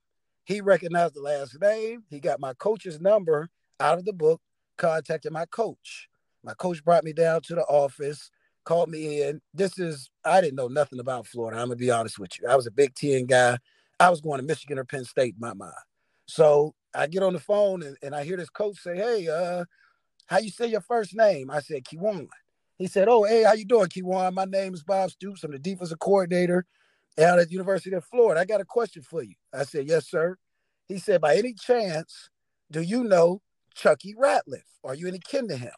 He 0.45 0.61
recognized 0.61 1.15
the 1.15 1.21
last 1.21 1.61
name. 1.61 2.05
He 2.09 2.21
got 2.21 2.41
my 2.41 2.55
coach's 2.55 3.01
number 3.01 3.49
out 3.81 3.99
of 3.99 4.05
the 4.05 4.13
book, 4.13 4.41
contacted 4.77 5.33
my 5.33 5.47
coach. 5.47 6.09
My 6.45 6.55
coach 6.55 6.85
brought 6.85 7.05
me 7.05 7.13
down 7.13 7.43
to 7.43 7.55
the 7.55 7.63
office 7.63 8.31
called 8.65 8.89
me 8.89 9.23
in. 9.23 9.41
This 9.55 9.79
is 9.79 10.11
I 10.25 10.41
didn't 10.41 10.57
know 10.57 10.69
nothing 10.69 11.01
about 11.01 11.27
Florida. 11.27 11.61
I'm 11.61 11.69
gonna 11.69 11.77
be 11.77 11.91
honest 11.91 12.19
with 12.19 12.39
you. 12.41 12.49
I 12.49 12.57
was 12.57 12.67
a 12.67 12.71
Big 12.71 12.95
Ten 12.95 13.27
guy. 13.27 13.59
I 14.01 14.11
was 14.11 14.21
going 14.21 14.41
to 14.41 14.47
Michigan 14.47 14.79
or 14.79 14.85
Penn 14.85 15.05
State 15.05 15.35
in 15.35 15.41
my 15.41 15.55
mind. 15.55 15.73
So 16.27 16.75
I 16.95 17.07
get 17.07 17.23
on 17.23 17.35
the 17.35 17.41
phone 17.41 17.83
and, 17.83 17.97
and 18.03 18.15
I 18.15 18.25
hear 18.25 18.37
this 18.37 18.51
coach 18.51 18.79
say, 18.79 18.97
Hey, 18.97 19.29
uh, 19.29 19.65
how 20.27 20.39
you 20.39 20.51
say 20.51 20.67
your 20.67 20.81
first 20.81 21.15
name? 21.15 21.51
I 21.51 21.61
said 21.61 21.85
Keiwan. 21.85 22.29
He 22.79 22.87
said, 22.87 23.09
Oh, 23.09 23.25
hey, 23.25 23.45
how 23.45 23.53
you 23.53 23.65
doing, 23.65 23.89
Keiwan? 23.89 24.33
My 24.35 24.45
name 24.45 24.75
is 24.75 24.83
Bob 24.83 25.11
Stoops. 25.11 25.45
I'm 25.45 25.53
the 25.53 25.59
defensive 25.59 25.99
coordinator 25.99 26.65
out 27.19 27.39
at 27.39 27.49
the 27.49 27.53
University 27.53 27.95
of 27.95 28.05
Florida. 28.05 28.41
I 28.41 28.45
got 28.45 28.61
a 28.61 28.65
question 28.65 29.03
for 29.03 29.23
you. 29.23 29.35
I 29.53 29.65
said, 29.65 29.87
Yes, 29.87 30.09
sir. 30.09 30.37
He 30.89 30.99
said, 30.99 31.21
By 31.21 31.37
any 31.37 31.55
chance, 31.55 32.31
do 32.71 32.81
you 32.81 33.05
know 33.05 33.43
Chucky 33.75 34.15
Ratliff? 34.15 34.65
Are 34.85 34.95
you 34.95 35.09
any 35.09 35.19
kin 35.19 35.49
to 35.49 35.57
him? 35.57 35.73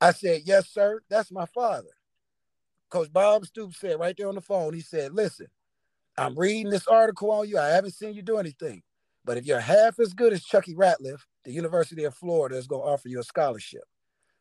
I 0.00 0.12
said, 0.12 0.42
Yes, 0.44 0.68
sir. 0.68 1.00
That's 1.10 1.30
my 1.32 1.46
father. 1.46 1.88
Coach 2.90 3.12
Bob 3.12 3.46
Stoops 3.46 3.80
said 3.80 3.98
right 3.98 4.14
there 4.16 4.28
on 4.28 4.36
the 4.36 4.40
phone, 4.40 4.74
he 4.74 4.80
said, 4.80 5.12
Listen, 5.12 5.48
I'm 6.16 6.38
reading 6.38 6.70
this 6.70 6.86
article 6.86 7.30
on 7.32 7.48
you. 7.48 7.58
I 7.58 7.68
haven't 7.68 7.94
seen 7.94 8.14
you 8.14 8.22
do 8.22 8.38
anything. 8.38 8.82
But 9.24 9.38
if 9.38 9.46
you're 9.46 9.60
half 9.60 9.98
as 9.98 10.12
good 10.12 10.32
as 10.32 10.44
Chucky 10.44 10.74
Ratliff, 10.74 11.20
the 11.44 11.52
University 11.52 12.04
of 12.04 12.14
Florida 12.14 12.56
is 12.56 12.66
going 12.66 12.82
to 12.82 12.88
offer 12.88 13.08
you 13.08 13.20
a 13.20 13.24
scholarship. 13.24 13.82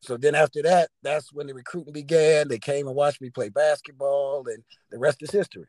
So 0.02 0.18
then 0.18 0.36
after 0.36 0.62
that, 0.64 0.90
that's 1.02 1.32
when 1.32 1.48
the 1.48 1.54
recruiting 1.54 1.94
began. 1.94 2.50
They 2.50 2.60
came 2.60 2.88
and 2.88 2.96
watched 2.96 3.22
me 3.22 3.30
play 3.30 3.48
basketball, 3.48 4.44
and 4.48 4.62
the 4.92 5.00
rest 5.00 5.24
is 5.24 5.32
history. 5.32 5.68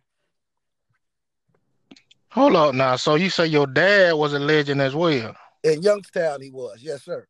Hold 2.34 2.56
on 2.56 2.76
now. 2.76 2.96
So 2.96 3.14
you 3.14 3.30
say 3.30 3.46
your 3.46 3.68
dad 3.68 4.14
was 4.14 4.32
a 4.32 4.40
legend 4.40 4.80
as 4.82 4.92
well? 4.92 5.36
In 5.62 5.82
Youngstown, 5.82 6.40
he 6.40 6.50
was. 6.50 6.80
Yes, 6.82 7.04
sir. 7.04 7.24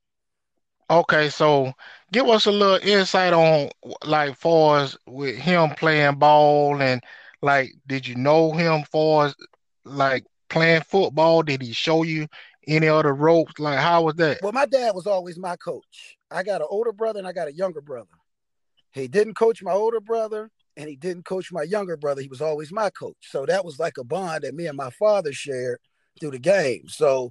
Okay, 0.88 1.28
so 1.28 1.74
give 2.10 2.26
us 2.26 2.46
a 2.46 2.50
little 2.50 2.88
insight 2.88 3.34
on 3.34 3.68
like 4.06 4.34
far 4.34 4.80
as 4.80 4.96
with 5.06 5.36
him 5.36 5.70
playing 5.76 6.14
ball 6.14 6.80
and 6.80 7.02
like 7.42 7.72
did 7.86 8.06
you 8.08 8.14
know 8.14 8.52
him 8.52 8.82
for 8.90 9.30
like 9.84 10.24
playing 10.48 10.80
football? 10.82 11.42
Did 11.42 11.60
he 11.60 11.72
show 11.72 12.02
you 12.02 12.26
any 12.66 12.88
other 12.88 13.12
ropes? 13.12 13.58
Like 13.58 13.80
how 13.80 14.04
was 14.04 14.14
that? 14.14 14.38
Well, 14.40 14.52
my 14.52 14.64
dad 14.64 14.94
was 14.94 15.06
always 15.06 15.38
my 15.38 15.56
coach. 15.56 16.16
I 16.30 16.42
got 16.42 16.62
an 16.62 16.68
older 16.70 16.92
brother 16.92 17.18
and 17.18 17.28
I 17.28 17.32
got 17.32 17.48
a 17.48 17.52
younger 17.52 17.82
brother. 17.82 18.08
He 18.92 19.06
didn't 19.06 19.34
coach 19.34 19.62
my 19.62 19.72
older 19.72 20.00
brother 20.00 20.50
and 20.76 20.88
he 20.88 20.96
didn't 20.96 21.24
coach 21.24 21.52
my 21.52 21.62
younger 21.62 21.96
brother. 21.96 22.22
He 22.22 22.28
was 22.28 22.40
always 22.40 22.72
my 22.72 22.90
coach. 22.90 23.16
So 23.22 23.46
that 23.46 23.64
was 23.64 23.78
like 23.78 23.98
a 23.98 24.04
bond 24.04 24.44
that 24.44 24.54
me 24.54 24.66
and 24.66 24.76
my 24.76 24.90
father 24.90 25.32
shared 25.32 25.78
through 26.20 26.32
the 26.32 26.38
game. 26.38 26.88
So 26.88 27.30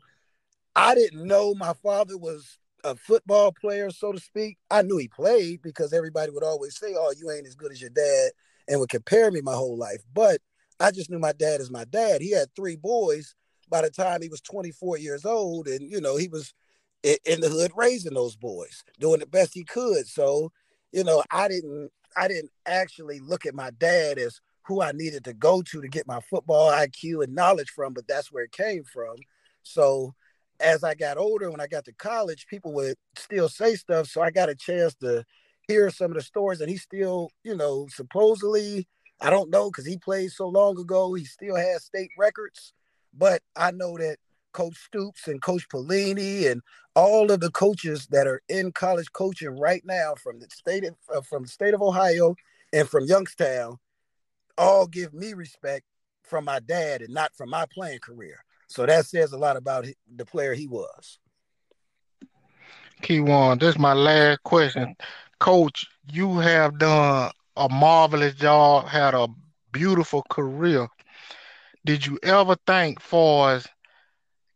I 0.76 0.96
didn't 0.96 1.26
know 1.26 1.54
my 1.54 1.74
father 1.74 2.18
was 2.18 2.58
a 2.84 2.96
football 2.96 3.52
player, 3.52 3.90
so 3.92 4.12
to 4.12 4.20
speak. 4.20 4.58
I 4.70 4.82
knew 4.82 4.98
he 4.98 5.08
played 5.08 5.62
because 5.62 5.94
everybody 5.94 6.32
would 6.32 6.44
always 6.44 6.78
say, 6.78 6.96
"Oh, 6.98 7.14
you 7.18 7.32
ain't 7.32 7.48
as 7.48 7.56
good 7.56 7.72
as 7.72 7.80
your 7.80 7.92
dad," 7.92 8.32
and 8.68 8.80
would 8.80 8.90
compare 8.90 9.32
me 9.32 9.42
my 9.42 9.54
whole 9.54 9.78
life. 9.78 10.02
But 10.14 10.42
I 10.80 10.92
just 10.92 11.10
knew 11.10 11.20
my 11.20 11.32
dad 11.34 11.62
as 11.62 11.72
my 11.72 11.86
dad. 11.86 12.22
He 12.22 12.32
had 12.32 12.54
three 12.56 12.76
boys 12.76 13.36
by 13.70 13.82
the 13.82 13.90
time 13.90 14.22
he 14.22 14.28
was 14.28 14.42
24 14.42 14.98
years 14.98 15.26
old, 15.26 15.68
and 15.68 15.90
you 15.90 16.02
know 16.02 16.18
he 16.18 16.28
was 16.28 16.54
in 17.04 17.42
the 17.42 17.50
hood 17.50 17.72
raising 17.76 18.14
those 18.14 18.36
boys, 18.36 18.84
doing 19.00 19.20
the 19.20 19.26
best 19.26 19.54
he 19.54 19.64
could. 19.64 20.08
So, 20.08 20.52
you 20.92 21.04
know, 21.04 21.24
I 21.32 21.48
didn't 21.50 21.92
I 22.16 22.28
didn't 22.28 22.52
actually 22.66 23.20
look 23.20 23.46
at 23.46 23.56
my 23.56 23.72
dad 23.72 24.18
as 24.18 24.40
who 24.66 24.82
I 24.82 24.92
needed 24.92 25.26
to 25.26 25.34
go 25.34 25.62
to 25.62 25.82
to 25.82 25.88
get 25.88 26.08
my 26.08 26.20
football 26.30 26.72
IQ 26.72 27.24
and 27.24 27.36
knowledge 27.36 27.70
from, 27.70 27.94
but 27.94 28.08
that's 28.08 28.32
where 28.32 28.46
it 28.46 28.52
came 28.52 28.84
from. 28.84 29.16
So 29.64 30.14
as 30.60 30.84
I 30.84 30.96
got 30.96 31.18
older, 31.18 31.52
when 31.52 31.60
I 31.60 31.68
got 31.68 31.86
to 31.86 31.94
college, 31.94 32.48
people 32.48 32.74
would 32.74 32.96
still 33.18 33.50
say 33.50 33.76
stuff. 33.76 34.08
So 34.08 34.22
I 34.22 34.32
got 34.32 34.50
a 34.50 34.56
chance 34.56 34.96
to 34.96 35.26
hear 35.68 35.90
some 35.90 36.12
of 36.12 36.16
the 36.16 36.22
stories, 36.24 36.62
and 36.62 36.70
he 36.70 36.78
still, 36.78 37.30
you 37.44 37.56
know, 37.56 37.88
supposedly, 37.90 38.88
I 39.22 39.30
don't 39.30 39.50
know 39.50 39.70
because 39.70 39.86
he 39.86 39.98
played 39.98 40.32
so 40.32 40.48
long 40.48 40.80
ago, 40.80 41.14
he 41.14 41.26
still 41.26 41.56
has 41.56 41.84
state 41.84 42.12
records. 42.18 42.74
But 43.14 43.42
I 43.56 43.72
know 43.72 43.98
that 43.98 44.18
Coach 44.54 44.78
Stoops 44.78 45.28
and 45.28 45.42
Coach 45.42 45.68
Pelini 45.70 46.50
and 46.50 46.62
all 46.96 47.32
of 47.32 47.40
the 47.40 47.52
coaches 47.52 48.08
that 48.12 48.28
are 48.28 48.42
in 48.48 48.72
college 48.72 49.12
coaching 49.12 49.60
right 49.60 49.84
now 49.86 50.14
from 50.16 50.40
the 50.40 50.48
state 50.50 50.86
of, 50.86 50.96
uh, 51.14 51.22
from 51.22 51.44
the 51.44 51.50
state 51.50 51.74
of 51.74 51.82
Ohio 51.82 52.36
and 52.72 52.88
from 52.88 53.06
Youngstown 53.06 53.78
all 54.58 54.88
give 54.88 55.14
me 55.14 55.34
respect 55.34 55.86
from 56.24 56.46
my 56.46 56.60
dad 56.60 57.02
and 57.02 57.14
not 57.14 57.36
from 57.36 57.50
my 57.50 57.66
playing 57.74 58.00
career. 58.00 58.44
So 58.68 58.86
that 58.86 59.06
says 59.06 59.34
a 59.34 59.38
lot 59.38 59.58
about 59.58 59.86
the 60.16 60.26
player 60.26 60.54
he 60.54 60.68
was. 60.68 61.20
Keiwan, 63.02 63.60
this 63.60 63.76
is 63.76 63.80
my 63.80 63.94
last 63.94 64.42
question. 64.44 64.96
Coach, 65.40 65.86
you 66.12 66.40
have 66.40 66.78
done 66.78 67.32
a 67.58 67.70
marvelous 67.70 68.34
job, 68.34 68.88
had 68.88 69.14
a 69.14 69.28
beautiful 69.72 70.24
career. 70.30 70.88
Did 71.86 72.06
you 72.06 72.18
ever 72.24 72.56
think 72.66 73.02
for 73.02 73.50
us 73.50 73.68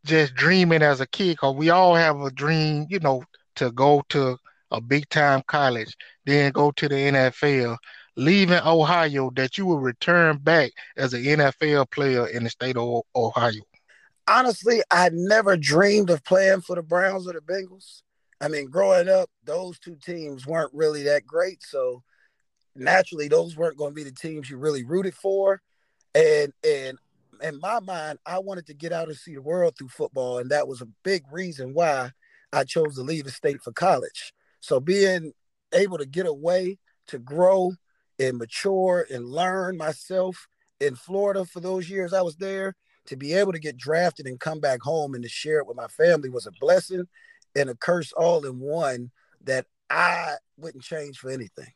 just 0.08 0.36
dreaming 0.36 0.82
as 0.82 1.02
a 1.02 1.08
kid? 1.08 1.34
Because 1.34 1.56
we 1.56 1.70
all 1.70 1.96
have 1.96 2.20
a 2.22 2.32
dream, 2.32 2.88
you 2.90 3.00
know, 3.00 3.24
to 3.56 3.72
go 3.72 4.04
to 4.10 4.38
a 4.72 4.82
big 4.82 5.08
time 5.10 5.44
college, 5.48 5.96
then 6.26 6.52
go 6.52 6.72
to 6.72 6.90
the 6.90 6.96
NFL, 6.96 7.78
leaving 8.16 8.60
Ohio, 8.66 9.32
that 9.36 9.58
you 9.58 9.66
will 9.66 9.80
return 9.80 10.38
back 10.38 10.72
as 10.98 11.14
an 11.14 11.24
NFL 11.24 11.92
player 11.92 12.28
in 12.28 12.44
the 12.44 12.50
state 12.50 12.78
of 12.78 13.04
Ohio? 13.16 13.62
honestly, 14.28 14.82
I 14.92 15.10
never 15.14 15.58
dreamed 15.58 16.10
of 16.10 16.24
playing 16.24 16.62
for 16.62 16.76
the 16.76 16.84
Browns 16.84 17.28
or 17.28 17.34
the 17.34 17.40
Bengals. 17.40 18.02
I 18.40 18.50
mean, 18.50 18.70
growing 18.70 19.10
up, 19.10 19.30
those 19.46 19.80
two 19.80 19.96
teams 19.96 20.46
weren't 20.46 20.74
really 20.74 21.04
that 21.04 21.26
great. 21.26 21.64
So 21.64 22.04
naturally, 22.76 23.28
those 23.28 23.56
weren't 23.56 23.78
going 23.78 23.92
to 23.92 23.96
be 23.96 24.04
the 24.04 24.12
teams 24.12 24.50
you 24.50 24.58
really 24.58 24.84
rooted 24.84 25.16
for. 25.16 25.62
And 26.14 26.54
and 26.68 26.98
in 27.42 27.60
my 27.60 27.80
mind, 27.80 28.20
I 28.26 28.40
wanted 28.40 28.68
to 28.68 28.74
get 28.74 28.92
out 28.92 29.08
and 29.08 29.18
see 29.18 29.36
the 29.36 29.42
world 29.42 29.76
through 29.78 29.90
football, 29.90 30.40
and 30.40 30.50
that 30.52 30.68
was 30.68 30.82
a 30.82 30.88
big 31.04 31.24
reason 31.32 31.74
why 31.74 32.12
I 32.54 32.64
chose 32.64 32.96
to 32.96 33.02
leave 33.02 33.26
the 33.26 33.32
state 33.32 33.62
for 33.62 33.72
college. 33.72 34.34
So 34.60 34.80
being 34.80 35.34
able 35.74 35.98
to 35.98 36.06
get 36.06 36.26
away 36.26 36.78
to 37.08 37.20
grow 37.20 37.74
and 38.20 38.38
mature 38.38 39.06
and 39.12 39.26
learn 39.26 39.78
myself 39.78 40.48
in 40.80 40.96
Florida 40.96 41.46
for 41.46 41.60
those 41.60 41.90
years 41.90 42.14
I 42.14 42.22
was 42.22 42.36
there 42.38 42.76
to 43.06 43.16
be 43.16 43.34
able 43.34 43.54
to 43.54 43.60
get 43.60 43.78
drafted 43.78 44.28
and 44.28 44.40
come 44.40 44.60
back 44.60 44.82
home 44.82 45.14
and 45.14 45.24
to 45.24 45.30
share 45.30 45.60
it 45.60 45.68
with 45.68 45.78
my 45.78 45.88
family 45.88 46.30
was 46.30 46.46
a 46.46 46.52
blessing 46.60 47.08
and 47.56 47.70
a 47.70 47.76
curse 47.76 48.12
all 48.14 48.46
in 48.46 48.60
one 48.60 49.12
that 49.44 49.66
I 49.90 50.36
wouldn't 50.58 50.84
change 50.84 51.18
for 51.18 51.30
anything. 51.30 51.72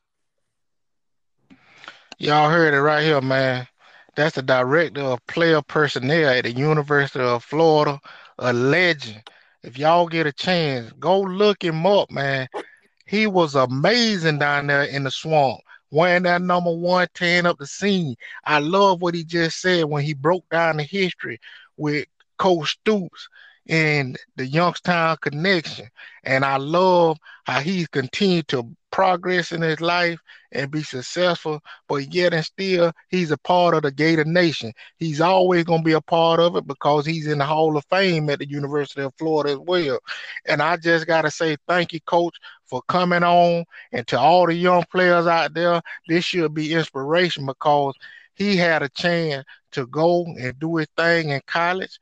Y'all 2.18 2.50
heard 2.50 2.74
it 2.74 2.82
right 2.82 3.04
here, 3.04 3.22
man. 3.22 3.68
That's 4.16 4.36
the 4.36 4.42
director 4.42 5.02
of 5.02 5.26
player 5.28 5.62
personnel 5.62 6.30
at 6.30 6.44
the 6.44 6.52
University 6.52 7.24
of 7.24 7.44
Florida, 7.44 8.00
a 8.40 8.54
legend. 8.54 9.24
If 9.64 9.78
y'all 9.78 10.08
get 10.08 10.28
a 10.28 10.32
chance, 10.32 10.92
go 11.00 11.22
look 11.22 11.64
him 11.64 11.86
up, 11.86 12.12
man. 12.12 12.48
He 13.06 13.28
was 13.28 13.56
amazing 13.56 14.40
down 14.40 14.68
there 14.68 14.84
in 14.84 15.04
the 15.04 15.12
swamp 15.12 15.62
wearing 15.92 16.24
that 16.24 16.42
number 16.42 16.72
one, 16.72 17.08
tearing 17.14 17.46
up 17.46 17.58
the 17.60 17.68
scene. 17.68 18.16
I 18.46 18.60
love 18.60 19.02
what 19.02 19.14
he 19.14 19.24
just 19.24 19.62
said 19.62 19.86
when 19.86 20.04
he 20.04 20.14
broke 20.14 20.48
down 20.50 20.78
the 20.78 20.84
history 20.84 21.40
with 21.78 22.08
Coach 22.38 22.72
Stoops 22.72 23.28
and 23.68 24.18
the 24.38 24.48
Youngstown 24.48 25.18
connection. 25.22 25.88
And 26.24 26.44
I 26.44 26.58
love 26.58 27.18
how 27.46 27.60
he's 27.60 27.88
continued 27.88 28.48
to 28.50 28.76
progress 28.92 29.52
in 29.52 29.62
his 29.62 29.82
life 29.82 30.20
and 30.52 30.72
be 30.72 30.84
successful, 30.84 31.62
but 31.88 32.14
yet 32.14 32.34
and 32.34 32.46
still 32.46 32.92
he's 33.10 33.32
a 33.32 33.38
part 33.38 33.74
of 33.74 33.84
the 33.84 33.92
Gator 33.92 34.26
Nation. 34.26 34.74
He's 34.98 35.22
always 35.22 35.64
going 35.64 35.82
to 35.82 35.86
be 35.86 35.94
a 35.94 36.02
part 36.02 36.40
of 36.40 36.56
it 36.56 36.68
because 36.68 37.06
he's 37.06 37.28
in 37.28 37.40
the 37.40 37.46
Hall 37.46 37.76
of 37.78 37.86
Fame 37.86 38.30
at 38.30 38.40
the 38.40 38.50
University 38.50 39.02
of 39.02 39.14
Florida 39.18 39.52
as 39.52 39.60
well. 39.60 40.00
And 40.46 40.62
I 40.62 40.78
just 40.78 41.08
got 41.08 41.24
to 41.24 41.32
say 41.32 41.58
thank 41.68 41.94
you, 41.94 42.02
Coach, 42.02 42.38
for 42.66 42.82
coming 42.88 43.24
on. 43.24 43.66
And 43.92 44.06
to 44.08 44.20
all 44.20 44.46
the 44.48 44.54
young 44.54 44.84
players 44.92 45.28
out 45.28 45.54
there, 45.54 45.82
this 46.08 46.26
should 46.26 46.54
be 46.54 46.74
inspiration 46.74 47.46
because 47.46 47.96
he 48.36 48.58
had 48.58 48.84
a 48.84 48.90
chance 48.90 49.46
to 49.72 49.88
go 49.88 50.26
and 50.26 50.58
do 50.60 50.78
his 50.78 50.88
thing 50.98 51.30
in 51.30 51.42
college 51.48 52.00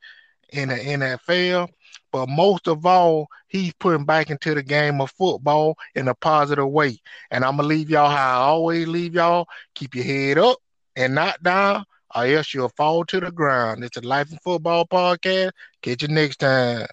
in 0.52 0.68
the 0.68 0.74
NFL 0.74 1.68
but 2.12 2.28
most 2.28 2.68
of 2.68 2.84
all, 2.86 3.28
he's 3.48 3.72
putting 3.74 4.04
back 4.04 4.30
into 4.30 4.54
the 4.54 4.62
game 4.62 5.00
of 5.00 5.10
football 5.12 5.76
in 5.94 6.08
a 6.08 6.14
positive 6.14 6.68
way. 6.68 6.98
And 7.30 7.44
I'm 7.44 7.56
gonna 7.56 7.68
leave 7.68 7.90
y'all 7.90 8.10
how 8.10 8.40
I 8.40 8.44
always 8.44 8.86
leave 8.86 9.14
y'all. 9.14 9.46
Keep 9.74 9.94
your 9.94 10.04
head 10.04 10.38
up 10.38 10.58
and 10.96 11.14
not 11.14 11.42
down, 11.42 11.84
or 12.14 12.24
else 12.26 12.54
you'll 12.54 12.68
fall 12.70 13.04
to 13.06 13.20
the 13.20 13.30
ground. 13.32 13.84
It's 13.84 13.96
a 13.96 14.00
Life 14.00 14.32
in 14.32 14.38
Football 14.38 14.86
podcast. 14.86 15.52
Catch 15.82 16.02
you 16.02 16.08
next 16.08 16.38
time. 16.38 16.86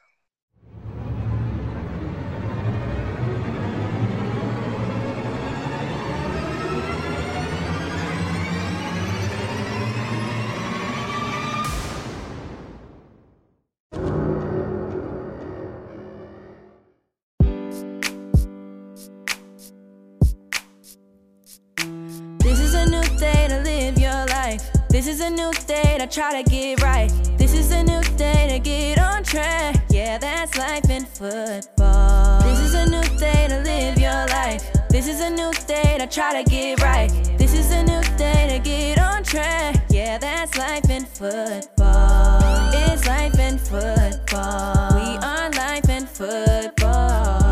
This 24.98 25.06
is 25.06 25.22
a 25.22 25.30
new 25.30 25.51
day 25.68 25.96
to 26.00 26.08
try 26.08 26.42
to 26.42 26.50
get 26.50 26.82
right. 26.82 27.12
This 27.38 27.54
is 27.54 27.72
a 27.72 27.84
new 27.84 28.01
day 28.18 28.48
to 28.50 28.58
get 28.58 28.98
on 28.98 29.24
track. 29.24 29.75
Yeah, 29.89 30.18
that's 30.18 30.58
life 30.58 30.89
in 30.89 31.06
football. 31.06 32.42
This 32.42 32.60
is 32.62 32.74
a 32.74 32.89
new 32.89 33.04
day 33.20 33.46
to 33.48 33.60
live 33.62 34.00
your 34.00 34.25
life. 34.25 34.68
This 34.89 35.08
is 35.08 35.22
a 35.22 35.30
new 35.30 35.51
day 35.68 35.98
to 36.00 36.08
try 36.08 36.42
to 36.42 36.50
get 36.50 36.82
right. 36.82 37.12
This 37.38 37.54
is 37.54 37.70
a 37.70 37.84
new 37.84 38.01
day 38.18 38.58
to 38.58 38.58
get 38.58 38.98
on 38.98 39.22
track. 39.22 39.86
Yeah, 39.89 40.18
that's 40.18 40.58
life 40.58 40.89
in 40.89 41.06
football. 41.06 42.72
It's 42.74 43.06
life 43.06 43.38
in 43.38 43.60
football. 43.60 44.96
We 44.96 45.18
are 45.20 45.51
life 45.51 45.89
in 45.89 46.08
football. 46.08 47.47